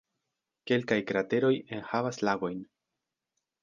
[0.71, 2.69] Kelkaj krateroj enhavas lagojn.